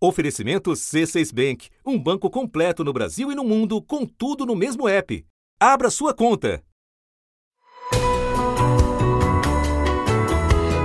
[0.00, 4.88] Oferecimento C6 Bank, um banco completo no Brasil e no mundo, com tudo no mesmo
[4.88, 5.26] app.
[5.58, 6.62] Abra sua conta.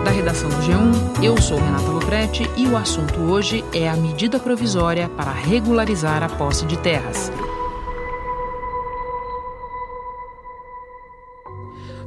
[0.04, 4.40] Da redação do G1, eu sou Renata Loprete e o assunto hoje é a medida
[4.40, 7.32] provisória para regularizar a posse de terras.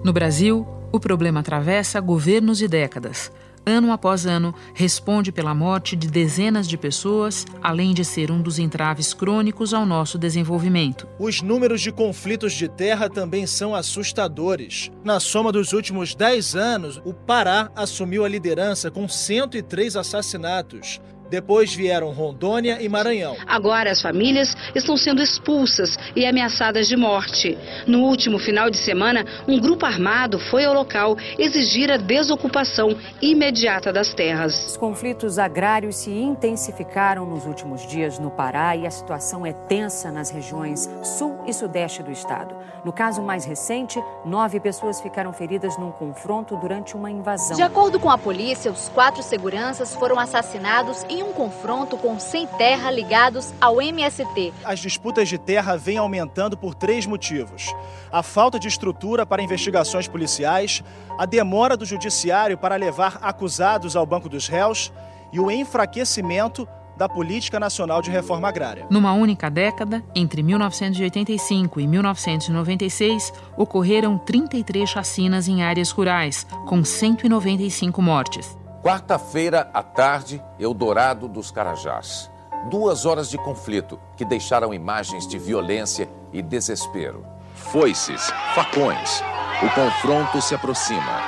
[0.02, 3.30] No Brasil, o problema atravessa governos e décadas
[3.66, 8.60] ano após ano, responde pela morte de dezenas de pessoas, além de ser um dos
[8.60, 11.08] entraves crônicos ao nosso desenvolvimento.
[11.18, 14.92] Os números de conflitos de terra também são assustadores.
[15.02, 21.00] Na soma dos últimos 10 anos, o Pará assumiu a liderança com 103 assassinatos.
[21.28, 23.36] Depois vieram Rondônia e Maranhão.
[23.46, 27.58] Agora as famílias estão sendo expulsas e ameaçadas de morte.
[27.86, 33.92] No último final de semana, um grupo armado foi ao local exigir a desocupação imediata
[33.92, 34.66] das terras.
[34.66, 40.10] Os conflitos agrários se intensificaram nos últimos dias no Pará e a situação é tensa
[40.10, 42.54] nas regiões sul e sudeste do estado.
[42.84, 47.56] No caso mais recente, nove pessoas ficaram feridas num confronto durante uma invasão.
[47.56, 52.46] De acordo com a polícia, os quatro seguranças foram assassinados em um confronto com sem
[52.46, 54.52] terra ligados ao MST.
[54.64, 57.74] As disputas de terra vêm aumentando por três motivos:
[58.10, 60.82] a falta de estrutura para investigações policiais,
[61.18, 64.92] a demora do judiciário para levar acusados ao banco dos réus
[65.32, 68.86] e o enfraquecimento da Política Nacional de Reforma Agrária.
[68.90, 78.00] Numa única década, entre 1985 e 1996, ocorreram 33 chacinas em áreas rurais, com 195
[78.00, 78.56] mortes.
[78.86, 82.30] Quarta-feira à tarde, Eldorado dos Carajás.
[82.70, 87.26] Duas horas de conflito que deixaram imagens de violência e desespero.
[87.56, 89.24] Foices, facões.
[89.60, 91.20] O confronto se aproxima.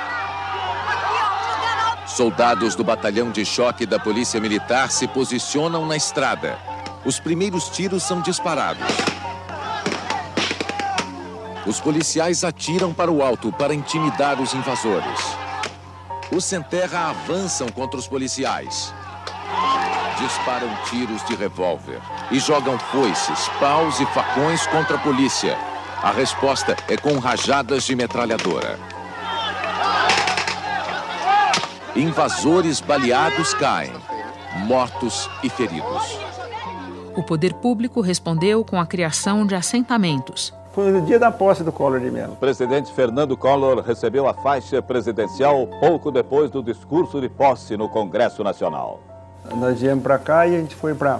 [2.07, 6.57] Soldados do batalhão de choque da Polícia Militar se posicionam na estrada.
[7.03, 8.87] Os primeiros tiros são disparados.
[11.67, 15.48] Os policiais atiram para o alto para intimidar os invasores.
[16.31, 18.93] Os sem terra avançam contra os policiais.
[20.19, 25.57] Disparam tiros de revólver e jogam foices, paus e facões contra a polícia.
[26.03, 28.77] A resposta é com rajadas de metralhadora.
[31.95, 33.91] Invasores baleados caem,
[34.67, 36.19] mortos e feridos.
[37.15, 40.53] O poder público respondeu com a criação de assentamentos.
[40.73, 42.33] Foi no dia da posse do Collor de Mello.
[42.33, 47.89] O presidente Fernando Collor recebeu a faixa presidencial pouco depois do discurso de posse no
[47.89, 49.01] Congresso Nacional.
[49.55, 51.19] Nós viemos para cá e a gente foi para.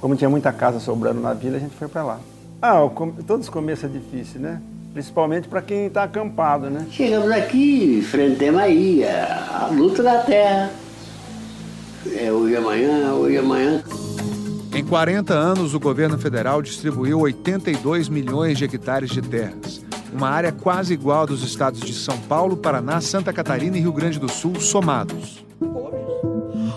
[0.00, 2.18] Como tinha muita casa sobrando na vila, a gente foi para lá.
[2.60, 2.80] Ah,
[3.26, 4.60] todos os começos é difícil, né?
[4.94, 6.86] principalmente para quem está acampado, né?
[6.88, 10.70] Chegamos aqui, enfrentamos aí a, a luta da terra.
[12.16, 13.82] É hoje amanhã, hoje amanhã.
[14.74, 20.50] Em 40 anos, o governo federal distribuiu 82 milhões de hectares de terras, uma área
[20.50, 24.56] quase igual dos estados de São Paulo, Paraná, Santa Catarina e Rio Grande do Sul
[24.60, 25.44] somados.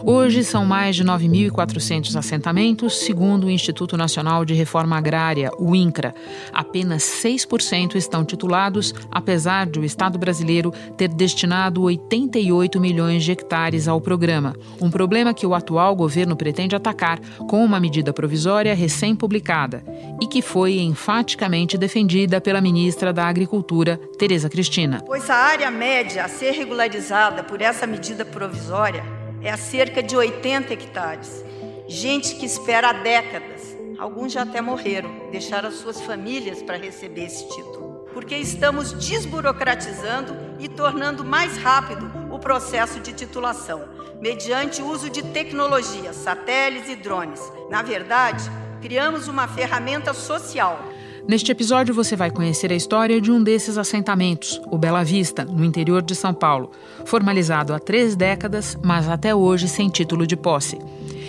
[0.10, 6.16] Hoje são mais de 9.400 assentamentos, segundo o Instituto Nacional de Reforma Agrária, o INCRA.
[6.54, 13.86] Apenas 6% estão titulados, apesar de o Estado brasileiro ter destinado 88 milhões de hectares
[13.86, 14.56] ao programa.
[14.80, 17.20] Um problema que o atual governo pretende atacar
[17.50, 19.84] com uma medida provisória recém-publicada
[20.22, 25.04] e que foi enfaticamente defendida pela ministra da Agricultura, Tereza Cristina.
[25.06, 30.16] Pois a área média a ser regularizada por essa medida provisória é a cerca de
[30.16, 31.44] 80 hectares.
[31.88, 37.26] Gente que espera há décadas, alguns já até morreram, deixaram as suas famílias para receber
[37.26, 38.08] esse título.
[38.14, 43.88] Porque estamos desburocratizando e tornando mais rápido o processo de titulação,
[44.20, 47.42] mediante o uso de tecnologias, satélites e drones.
[47.70, 48.44] Na verdade,
[48.82, 50.80] criamos uma ferramenta social
[51.28, 55.66] Neste episódio você vai conhecer a história de um desses assentamentos, o Bela Vista, no
[55.66, 56.72] interior de São Paulo,
[57.04, 60.80] formalizado há três décadas, mas até hoje sem título de posse.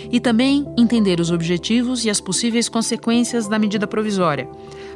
[0.09, 4.47] E também entender os objetivos e as possíveis consequências da medida provisória.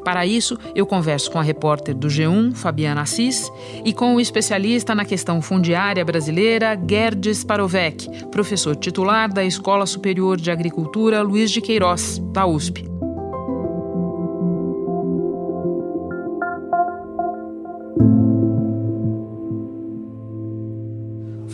[0.05, 3.51] Para isso, eu converso com a repórter do G1, Fabiana Assis,
[3.83, 10.37] e com o especialista na questão fundiária brasileira, Gerdes Parovec, professor titular da Escola Superior
[10.37, 12.92] de Agricultura Luiz de Queiroz, da USP.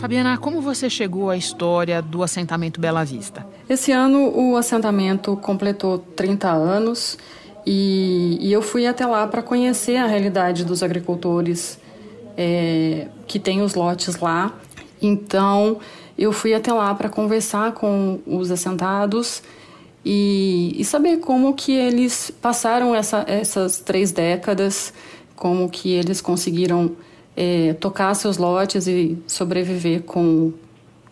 [0.00, 3.46] Fabiana, como você chegou à história do assentamento Bela Vista?
[3.68, 7.18] Esse ano o assentamento completou 30 anos
[7.66, 11.78] e, e eu fui até lá para conhecer a realidade dos agricultores
[12.34, 14.54] é, que têm os lotes lá.
[15.02, 15.78] Então
[16.16, 19.42] eu fui até lá para conversar com os assentados
[20.02, 24.94] e, e, saber como que eles passaram essa, essas três décadas,
[25.36, 26.92] como que eles conseguiram
[27.40, 30.52] é, tocar seus lotes e sobreviver com,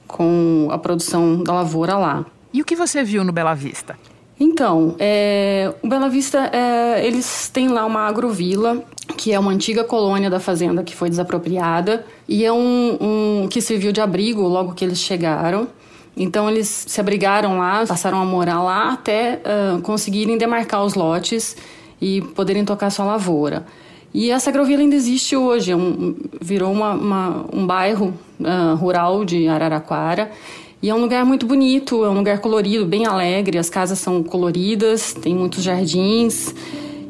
[0.06, 2.26] com a produção da lavoura lá.
[2.52, 3.98] E o que você viu no Bela Vista?
[4.38, 8.84] Então, é, o Bela Vista, é, eles têm lá uma agrovila,
[9.16, 13.62] que é uma antiga colônia da fazenda que foi desapropriada, e é um, um que
[13.62, 15.66] serviu de abrigo logo que eles chegaram.
[16.14, 21.56] Então eles se abrigaram lá, passaram a morar lá até uh, conseguirem demarcar os lotes
[22.00, 23.64] e poderem tocar sua lavoura.
[24.12, 29.24] E essa agrovila ainda existe hoje, é um, virou uma, uma, um bairro uh, rural
[29.24, 30.30] de Araraquara
[30.80, 33.58] e é um lugar muito bonito, é um lugar colorido, bem alegre.
[33.58, 36.54] As casas são coloridas, tem muitos jardins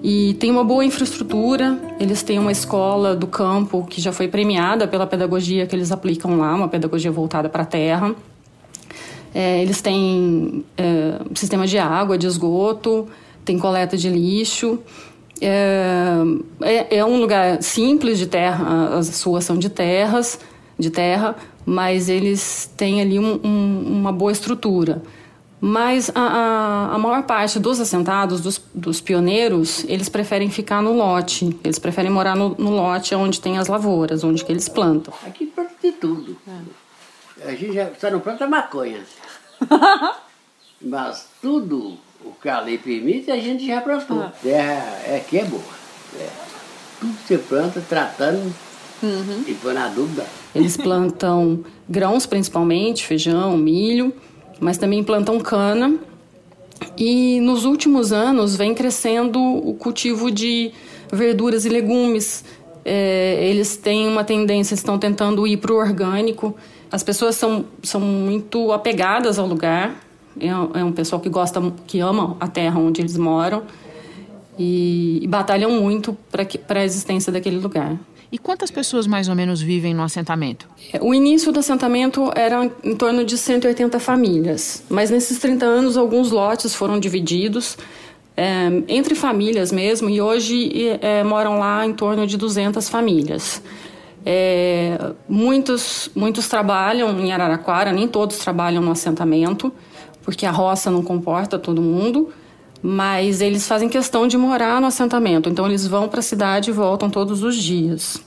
[0.03, 1.79] e tem uma boa infraestrutura.
[2.01, 6.39] Eles têm uma escola do campo que já foi premiada pela pedagogia que eles aplicam
[6.39, 8.15] lá, uma pedagogia voltada para a terra.
[9.35, 13.07] É, eles têm é, sistema de água, de esgoto,
[13.45, 14.79] tem coleta de lixo.
[15.41, 16.19] É,
[16.63, 20.39] é, é um lugar simples de terra, as suas são de terras,
[20.79, 25.03] de terra, mas eles têm ali um, um, uma boa estrutura.
[25.61, 30.93] Mas a, a, a, maior parte dos assentados, dos, dos, pioneiros, eles preferem ficar no
[30.93, 31.59] lote.
[31.65, 35.13] Eles preferem morar no, no, lote onde tem as lavouras, onde que eles plantam.
[35.27, 36.37] Aqui planta de tudo.
[36.47, 37.49] É.
[37.49, 39.01] A gente já, só não planta maconha.
[40.81, 41.99] Mas tudo
[42.29, 44.21] o que a lei permite, a gente já plantou.
[44.21, 44.33] Ah.
[44.43, 45.63] Terra é que é boa.
[46.19, 46.29] É.
[47.01, 48.53] Tudo que você planta, tratando
[49.03, 49.45] Uhum.
[49.47, 50.27] E foi na dúvida.
[50.55, 54.13] Eles plantam grãos principalmente, feijão, milho,
[54.61, 55.97] mas também plantam cana.
[56.97, 60.73] E nos últimos anos vem crescendo o cultivo de
[61.13, 62.45] verduras e legumes.
[62.85, 66.57] É, eles têm uma tendência, estão tentando ir para o orgânico.
[66.91, 69.95] As pessoas são, são muito apegadas ao lugar.
[70.41, 73.63] É, é um pessoal que gosta, que ama a terra onde eles moram
[74.59, 77.99] e, e batalham muito para a existência daquele lugar.
[78.31, 80.69] E quantas pessoas mais ou menos vivem no assentamento?
[81.01, 86.31] O início do assentamento era em torno de 180 famílias, mas nesses 30 anos alguns
[86.31, 87.79] lotes foram divididos
[88.37, 93.63] é, entre famílias mesmo, e hoje é, moram lá em torno de 200 famílias.
[94.25, 99.73] É, muitos, muitos trabalham em Araraquara, nem todos trabalham no assentamento,
[100.23, 102.31] porque a roça não comporta todo mundo
[102.83, 106.73] mas eles fazem questão de morar no assentamento, então eles vão para a cidade e
[106.73, 108.23] voltam todos os dias.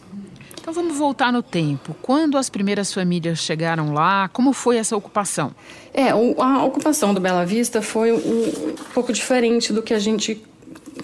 [0.60, 1.96] Então vamos voltar no tempo.
[2.02, 5.52] Quando as primeiras famílias chegaram lá, como foi essa ocupação?
[5.94, 10.44] É, a ocupação do Bela Vista foi um pouco diferente do que a gente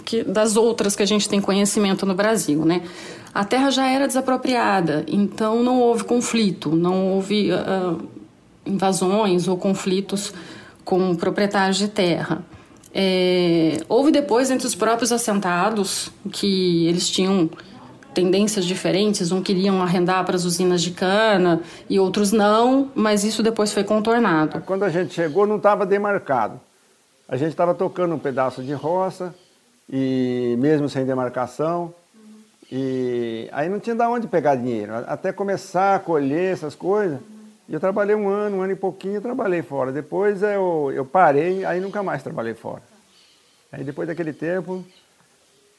[0.05, 2.83] que, das outras que a gente tem conhecimento no Brasil, né?
[3.33, 8.07] A terra já era desapropriada, então não houve conflito, não houve uh,
[8.65, 10.33] invasões ou conflitos
[10.87, 12.41] com proprietários de terra.
[12.93, 17.49] É, houve depois entre os próprios assentados que eles tinham
[18.13, 23.43] tendências diferentes, um queriam arrendar para as usinas de cana e outros não, mas isso
[23.43, 24.61] depois foi contornado.
[24.61, 26.57] Quando a gente chegou não estava demarcado.
[27.27, 29.35] A gente estava tocando um pedaço de roça
[29.89, 31.93] e mesmo sem demarcação
[32.71, 37.19] e aí não tinha de onde pegar dinheiro, até começar a colher essas coisas.
[37.69, 39.91] Eu trabalhei um ano, um ano e pouquinho, trabalhei fora.
[39.91, 42.81] Depois eu, eu parei, aí nunca mais trabalhei fora.
[43.71, 44.85] Aí depois daquele tempo,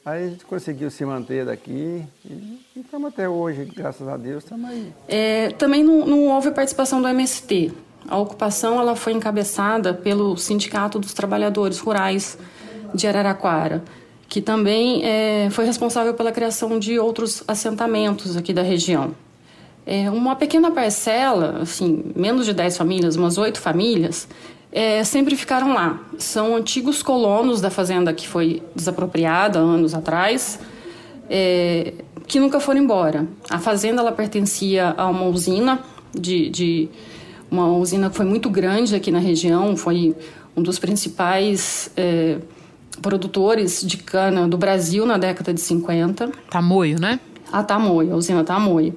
[0.04, 4.68] aí a gente conseguiu se manter daqui e estamos até hoje, graças a Deus, estamos
[4.68, 4.92] aí.
[5.08, 7.72] É, também não, não houve participação do MST.
[8.06, 12.38] A ocupação ela foi encabeçada pelo Sindicato dos Trabalhadores Rurais
[12.94, 13.82] de Araraquara,
[14.28, 19.14] que também é, foi responsável pela criação de outros assentamentos aqui da região.
[19.90, 24.28] É, uma pequena parcela, assim, menos de 10 famílias, umas 8 famílias,
[24.70, 25.98] é, sempre ficaram lá.
[26.18, 30.60] São antigos colonos da fazenda que foi desapropriada anos atrás,
[31.30, 31.94] é,
[32.26, 33.26] que nunca foram embora.
[33.48, 35.80] A fazenda ela pertencia a uma usina
[36.14, 36.88] de, de
[37.50, 40.14] uma usina que foi muito grande aqui na região, foi
[40.54, 42.36] um dos principais é,
[43.00, 46.30] produtores de cana do Brasil na década de 50.
[46.50, 47.18] Tamoio, né?
[47.50, 48.94] A Tamoio, a usina Tamoio.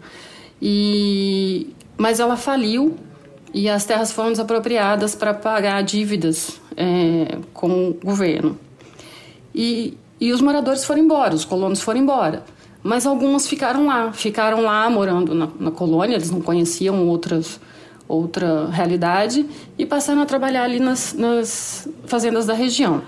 [0.61, 2.95] E, mas ela faliu
[3.53, 8.57] e as terras foram desapropriadas para pagar dívidas é, com o governo.
[9.53, 12.43] E, e os moradores foram embora, os colonos foram embora.
[12.83, 17.59] Mas algumas ficaram lá, ficaram lá morando na, na colônia, eles não conheciam outras,
[18.07, 19.45] outra realidade
[19.77, 23.01] e passaram a trabalhar ali nas, nas fazendas da região.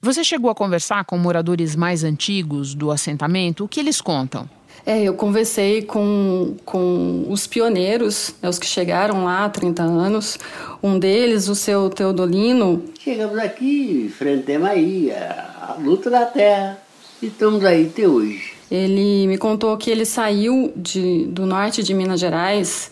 [0.00, 3.64] Você chegou a conversar com moradores mais antigos do assentamento?
[3.64, 4.48] O que eles contam?
[4.84, 10.38] É, eu conversei com, com os pioneiros, né, os que chegaram lá há 30 anos.
[10.82, 12.82] Um deles, o seu Teodolino.
[12.98, 16.78] Chegamos aqui, enfrentamos aí a, a luta da terra
[17.22, 18.54] e estamos aí até hoje.
[18.70, 22.90] Ele me contou que ele saiu de, do norte de Minas Gerais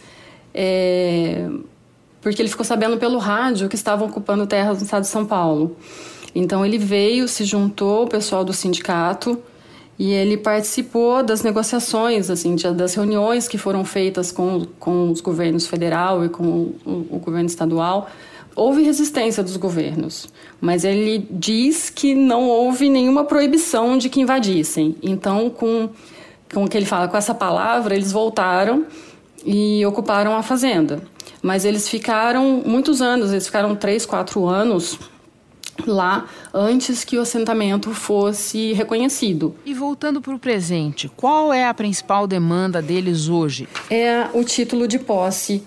[0.55, 1.49] é,
[2.21, 5.77] porque ele ficou sabendo pelo rádio que estavam ocupando terras no estado de São Paulo.
[6.35, 9.43] Então ele veio, se juntou ao pessoal do sindicato
[10.01, 15.67] e ele participou das negociações, assim, das reuniões que foram feitas com, com os governos
[15.67, 18.09] federal e com o, o governo estadual.
[18.57, 20.27] Houve resistência dos governos,
[20.59, 24.97] mas ele diz que não houve nenhuma proibição de que invadissem.
[25.03, 25.91] Então, com,
[26.51, 28.87] com o que ele fala, com essa palavra, eles voltaram
[29.45, 31.03] e ocuparam a fazenda.
[31.43, 34.99] Mas eles ficaram muitos anos, eles ficaram três, quatro anos
[35.87, 39.55] lá antes que o assentamento fosse reconhecido.
[39.65, 43.69] E voltando para o presente, qual é a principal demanda deles hoje?
[43.91, 45.63] É o título de posse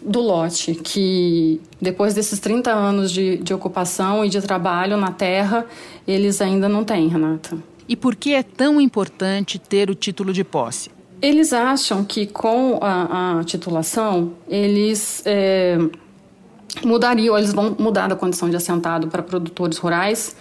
[0.00, 5.66] do lote, que depois desses 30 anos de, de ocupação e de trabalho na terra,
[6.06, 7.56] eles ainda não têm, Renata.
[7.88, 10.90] E por que é tão importante ter o título de posse?
[11.20, 15.78] Eles acham que com a, a titulação, eles é,
[16.84, 20.36] mudariam, eles vão mudar da condição de assentado para produtores rurais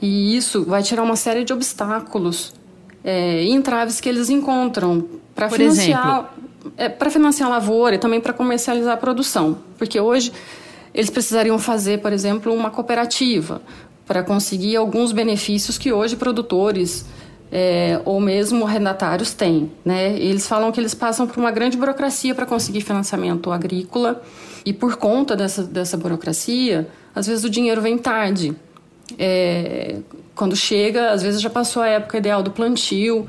[0.00, 2.54] e isso vai tirar uma série de obstáculos
[3.02, 6.34] é, e entraves que eles encontram para financiar,
[6.76, 10.32] é, para financiar a lavoura e também para comercializar a produção, porque hoje
[10.94, 13.60] eles precisariam fazer, por exemplo, uma cooperativa
[14.06, 17.04] para conseguir alguns benefícios que hoje produtores
[17.52, 19.70] é, ou mesmo arrendatários têm.
[19.84, 20.18] Né?
[20.18, 24.22] Eles falam que eles passam por uma grande burocracia para conseguir financiamento agrícola
[24.64, 28.54] e por conta dessa, dessa burocracia, às vezes o dinheiro vem tarde.
[29.18, 29.98] É,
[30.34, 33.26] quando chega, às vezes já passou a época ideal do plantio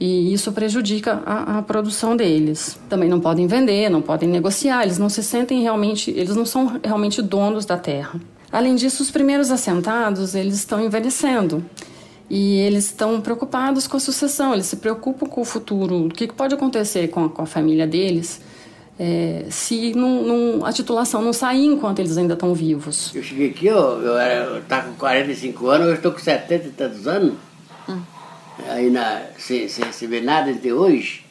[0.00, 2.78] e isso prejudica a, a, produção deles.
[2.88, 6.80] Também não podem vender, não podem negociar, eles não se sentem realmente, eles não são
[6.82, 8.20] realmente donos da terra.
[8.50, 11.64] Além disso, os primeiros assentados, eles estão envelhecendo.
[12.30, 16.26] E eles estão preocupados com a sucessão, eles se preocupam com o futuro, o que
[16.28, 18.40] pode acontecer com a, com a família deles
[18.98, 23.14] é, se não, não, a titulação não sair enquanto eles ainda estão vivos.
[23.14, 27.06] Eu cheguei aqui, eu era, estava com 45 anos, eu estou com 70 e tantos
[27.06, 27.34] anos.
[27.88, 28.02] Hum.
[28.68, 31.24] Aí na, sem, sem receber nada de hoje,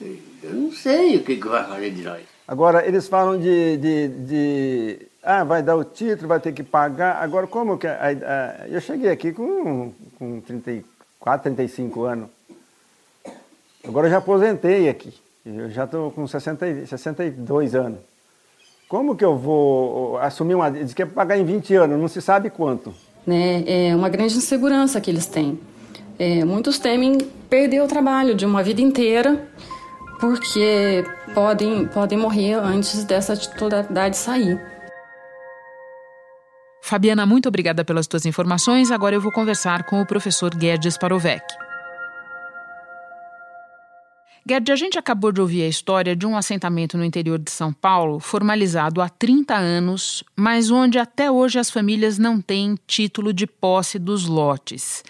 [0.00, 2.22] eu não sei o que, que vai fazer de nós.
[2.46, 7.22] Agora, eles falam de, de, de ah, vai dar o título, vai ter que pagar.
[7.22, 7.86] Agora, como que.
[8.70, 12.30] eu cheguei aqui com, com 34, 35 anos.
[13.86, 15.14] Agora eu já aposentei aqui.
[15.44, 18.00] Eu já estou com 60, 62 anos.
[18.88, 20.70] Como que eu vou assumir uma.
[20.70, 22.94] Diz que é pagar em 20 anos, não se sabe quanto.
[23.26, 23.62] Né?
[23.66, 25.58] É uma grande insegurança que eles têm.
[26.18, 27.18] É, muitos temem
[27.48, 29.46] perder o trabalho de uma vida inteira
[30.18, 31.04] porque
[31.34, 34.60] podem, podem morrer antes dessa titularidade sair.
[36.82, 38.90] Fabiana, muito obrigada pelas tuas informações.
[38.90, 41.44] Agora eu vou conversar com o professor Guedes Parovec.
[44.46, 47.72] Guedes, a gente acabou de ouvir a história de um assentamento no interior de São
[47.72, 53.46] Paulo, formalizado há 30 anos, mas onde até hoje as famílias não têm título de
[53.46, 55.04] posse dos lotes.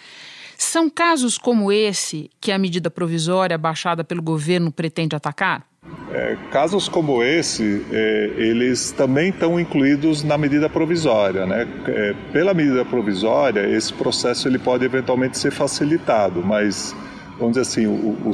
[0.57, 5.65] São casos como esse que a medida provisória baixada pelo governo pretende atacar?
[6.11, 11.45] É, casos como esse, é, eles também estão incluídos na medida provisória.
[11.45, 11.67] Né?
[11.87, 16.93] É, pela medida provisória, esse processo ele pode eventualmente ser facilitado, mas
[17.39, 18.31] vamos dizer assim, o,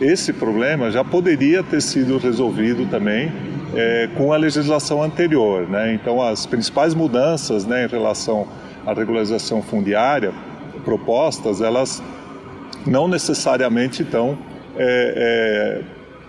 [0.00, 3.32] esse problema já poderia ter sido resolvido também
[3.74, 5.68] é, com a legislação anterior.
[5.68, 5.94] Né?
[5.94, 8.48] Então, as principais mudanças né, em relação
[8.84, 10.32] à regularização fundiária
[10.84, 12.02] propostas, elas
[12.86, 14.38] não necessariamente estão
[14.76, 15.82] é,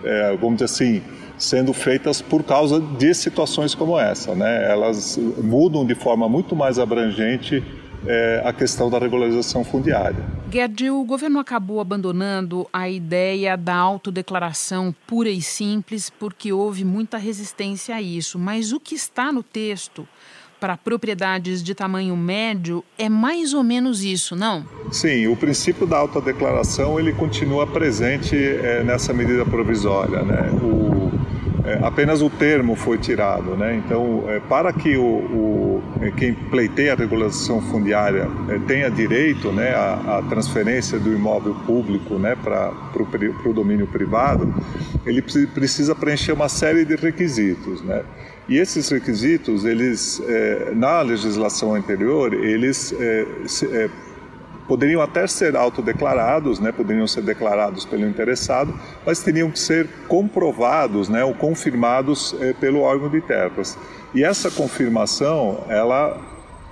[0.04, 1.02] é, é, vamos dizer assim,
[1.38, 4.34] sendo feitas por causa de situações como essa.
[4.34, 4.70] Né?
[4.70, 7.62] Elas mudam de forma muito mais abrangente
[8.06, 10.24] é, a questão da regularização fundiária.
[10.48, 17.18] Guedes, o governo acabou abandonando a ideia da autodeclaração pura e simples porque houve muita
[17.18, 18.38] resistência a isso.
[18.38, 20.06] Mas o que está no texto
[20.60, 24.64] para propriedades de tamanho médio é mais ou menos isso, não?
[24.92, 30.50] Sim, o princípio da autodeclaração ele continua presente é, nessa medida provisória, né?
[30.62, 30.99] O,
[31.82, 33.76] apenas o termo foi tirado, né?
[33.76, 39.52] Então, é, para que o, o, é, quem pleiteia a regulação fundiária é, tenha direito,
[39.52, 42.72] né, à, à, transferência do imóvel público, né, para
[43.44, 44.52] o domínio privado,
[45.06, 48.02] ele precisa preencher uma série de requisitos, né?
[48.48, 53.88] E esses requisitos, eles, é, na legislação anterior, eles é, se, é,
[54.70, 58.72] poderiam até ser autodeclarados, né, poderiam ser declarados pelo interessado,
[59.04, 63.76] mas teriam que ser comprovados, né, ou confirmados eh, pelo órgão de terras.
[64.14, 66.16] E essa confirmação, ela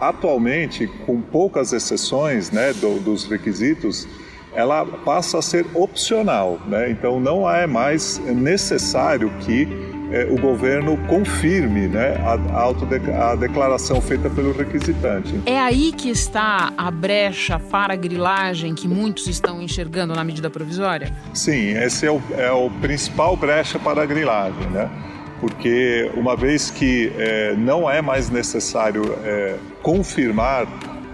[0.00, 4.06] atualmente, com poucas exceções né, do, dos requisitos,
[4.54, 6.60] ela passa a ser opcional.
[6.68, 6.92] Né?
[6.92, 9.66] Então não é mais necessário que
[10.30, 15.40] o governo confirme né, a, a, declaração feita pelo requisitante.
[15.44, 20.48] É aí que está a brecha para a grilagem que muitos estão enxergando na medida
[20.48, 21.12] provisória?
[21.34, 24.66] Sim, esse é o, é o principal brecha para a grilagem.
[24.70, 24.88] Né?
[25.40, 30.66] Porque uma vez que eh, não é mais necessário eh, confirmar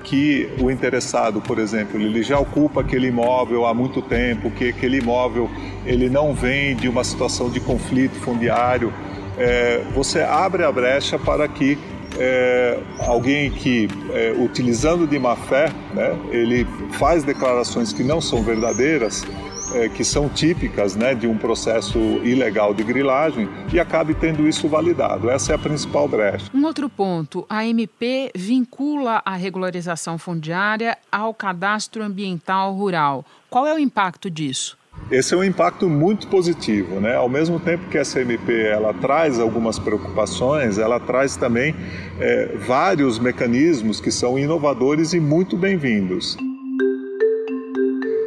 [0.04, 4.98] que o interessado, por exemplo, ele já ocupa aquele imóvel há muito tempo, que aquele
[4.98, 5.50] imóvel
[5.84, 8.92] ele não vem de uma situação de conflito fundiário,
[9.36, 11.78] é, você abre a brecha para que
[12.18, 18.42] é, alguém que, é, utilizando de má fé, né, ele faz declarações que não são
[18.42, 19.24] verdadeiras,
[19.72, 24.68] é, que são típicas né, de um processo ilegal de grilagem e acabe tendo isso
[24.68, 25.30] validado.
[25.30, 26.50] Essa é a principal brecha.
[26.54, 33.24] Um outro ponto: a MP vincula a regularização fundiária ao cadastro ambiental rural.
[33.48, 34.76] Qual é o impacto disso?
[35.10, 37.16] Esse é um impacto muito positivo, né?
[37.16, 41.74] Ao mesmo tempo que essa MP ela traz algumas preocupações, ela traz também
[42.18, 46.36] é, vários mecanismos que são inovadores e muito bem-vindos.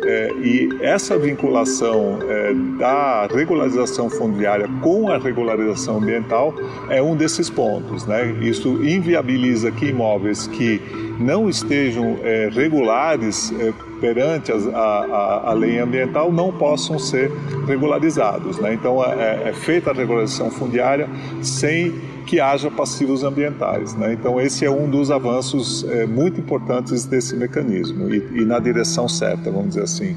[0.07, 6.53] É, e essa vinculação é, da regularização fundiária com a regularização ambiental
[6.89, 8.05] é um desses pontos.
[8.05, 8.37] Né?
[8.39, 10.81] Isso inviabiliza que imóveis que
[11.19, 17.29] não estejam é, regulares é, perante a, a, a, lei ambiental não possam ser
[17.67, 18.59] regularizados.
[18.59, 18.75] Né?
[18.75, 21.09] Então é, é feita a regularização fundiária
[21.41, 21.93] sem
[22.27, 23.96] que haja passivos ambientais.
[23.96, 24.13] Né?
[24.13, 29.07] Então, esse é um dos avanços é, muito importantes desse mecanismo e, e na direção
[29.07, 30.15] certa, vamos dizer assim.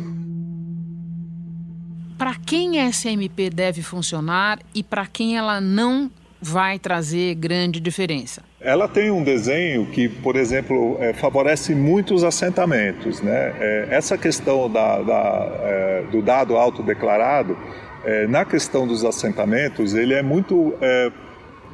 [2.19, 6.11] Para quem essa MP deve funcionar e para quem ela não
[6.43, 8.43] vai trazer grande diferença?
[8.61, 13.23] Ela tem um desenho que, por exemplo, é, favorece muitos assentamentos.
[13.23, 13.55] Né?
[13.59, 17.57] É, essa questão da, da, é, do dado autodeclarado,
[18.05, 21.11] é, na questão dos assentamentos, ele é muito é,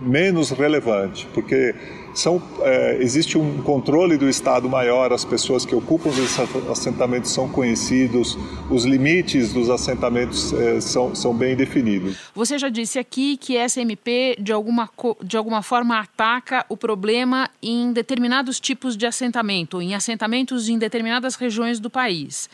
[0.00, 1.74] menos relevante, porque
[2.16, 6.38] são, é, existe um controle do Estado maior, as pessoas que ocupam esses
[6.70, 8.38] assentamentos são conhecidos,
[8.70, 12.16] os limites dos assentamentos é, são, são bem definidos.
[12.34, 14.88] Você já disse aqui que essa MP, de alguma,
[15.22, 21.34] de alguma forma, ataca o problema em determinados tipos de assentamento, em assentamentos em determinadas
[21.36, 22.48] regiões do país.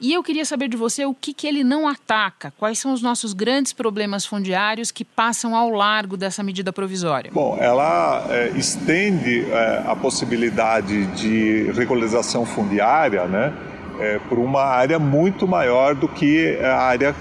[0.00, 3.02] E eu queria saber de você o que, que ele não ataca, quais são os
[3.02, 7.30] nossos grandes problemas fundiários que passam ao largo dessa medida provisória.
[7.34, 13.52] Bom, ela é, estende é, a possibilidade de regularização fundiária, né?
[13.98, 17.14] É, por uma área muito maior do que a área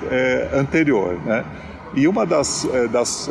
[0.54, 1.44] anterior, né?
[1.94, 3.30] E uma das, das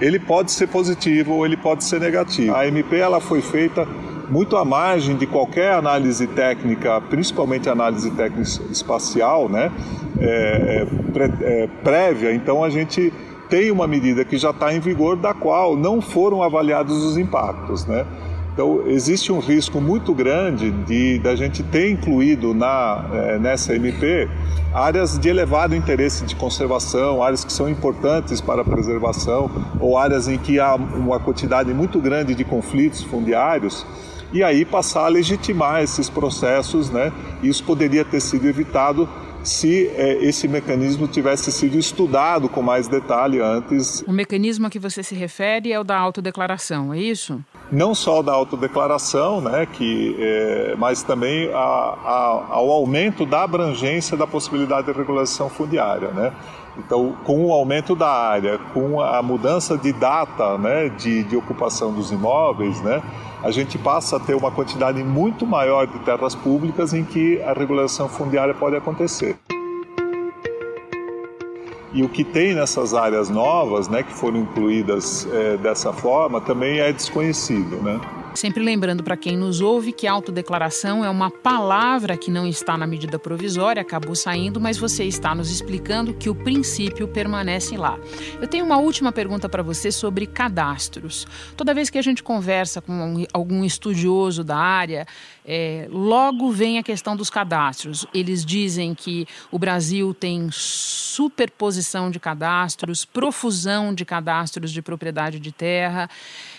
[0.00, 2.54] ele pode ser positivo ou ele pode ser negativo.
[2.54, 3.88] A MP ela foi feita
[4.28, 9.70] muito à margem de qualquer análise técnica, principalmente análise técnica espacial, né,
[10.18, 12.32] é, é, é, prévia.
[12.34, 13.12] Então a gente
[13.48, 17.86] tem uma medida que já está em vigor, da qual não foram avaliados os impactos,
[17.86, 18.06] né.
[18.54, 24.28] Então, existe um risco muito grande de da gente ter incluído na, é, nessa MP
[24.72, 30.28] áreas de elevado interesse de conservação, áreas que são importantes para a preservação, ou áreas
[30.28, 33.84] em que há uma quantidade muito grande de conflitos fundiários
[34.32, 37.12] e aí passar a legitimar esses processos, né?
[37.42, 39.08] Isso poderia ter sido evitado
[39.44, 44.02] se é, esse mecanismo tivesse sido estudado com mais detalhe antes.
[44.06, 47.40] O mecanismo a que você se refere é o da autodeclaração, é isso?
[47.70, 54.16] Não só da autodeclaração, né, que, é, mas também a, a, ao aumento da abrangência
[54.16, 56.08] da possibilidade de regulação fundiária.
[56.08, 56.32] Né?
[56.76, 61.92] Então, com o aumento da área, com a mudança de data né, de, de ocupação
[61.92, 63.02] dos imóveis, né,
[63.42, 67.52] a gente passa a ter uma quantidade muito maior de terras públicas em que a
[67.52, 69.36] regulação fundiária pode acontecer.
[71.92, 76.80] E o que tem nessas áreas novas, né, que foram incluídas é, dessa forma, também
[76.80, 78.00] é desconhecido, né?
[78.34, 82.84] Sempre lembrando para quem nos ouve que autodeclaração é uma palavra que não está na
[82.84, 87.96] medida provisória, acabou saindo, mas você está nos explicando que o princípio permanece lá.
[88.40, 91.28] Eu tenho uma última pergunta para você sobre cadastros.
[91.56, 95.06] Toda vez que a gente conversa com algum estudioso da área,
[95.44, 98.06] é, logo vem a questão dos cadastros.
[98.14, 105.52] Eles dizem que o Brasil tem superposição de cadastros, profusão de cadastros de propriedade de
[105.52, 106.08] terra,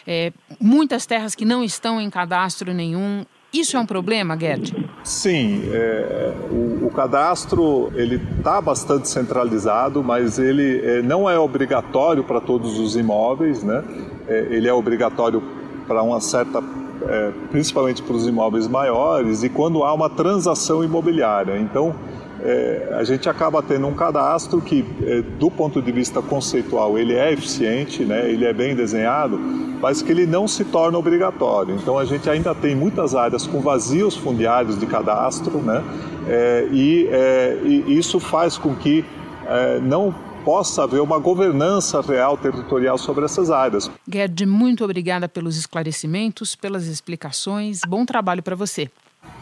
[0.06, 3.26] é, muitas terras que não estão em cadastro nenhum.
[3.52, 4.76] Isso é um problema, Gerd?
[5.02, 12.24] Sim, é, o, o, cadastro ele está bastante centralizado, mas ele é, não é obrigatório
[12.24, 13.82] para todos os imóveis, né?
[14.28, 15.42] É, ele é obrigatório
[15.88, 16.62] para uma certa,
[17.08, 21.58] é, principalmente para os imóveis maiores e quando há uma transação imobiliária.
[21.58, 21.96] Então
[22.42, 27.16] é, a gente acaba tendo um cadastro que, é, do ponto de vista conceitual, ele
[27.16, 29.38] é eficiente, né, ele é bem desenhado,
[29.82, 31.76] mas que ele não se torna obrigatório.
[31.76, 35.84] Então a gente ainda tem muitas áreas com vazios fundiários de cadastro, né,
[36.28, 39.04] é, e, é, e, isso faz com que
[39.48, 40.14] é, não
[40.46, 43.90] possa haver uma governança real territorial sobre essas áreas.
[44.08, 47.82] Gerd, muito obrigada pelos esclarecimentos, pelas explicações.
[47.88, 48.90] Bom trabalho para você.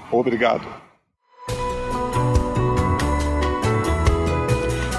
[0.10, 0.66] Obrigado.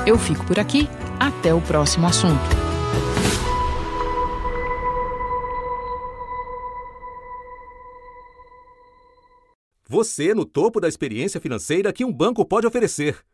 [0.07, 0.87] Eu fico por aqui.
[1.19, 2.65] Até o próximo assunto.
[9.89, 13.17] Você no topo da experiência financeira que um banco pode oferecer.